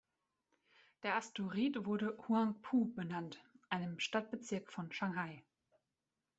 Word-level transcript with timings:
Der 1.03 1.15
Asteroid 1.17 1.85
wurde 1.85 2.17
Huangpu 2.27 2.91
benannt, 2.95 3.39
einem 3.69 3.99
Stadtbezirk 3.99 4.71
von 4.73 4.91
Shanghai. 4.91 5.43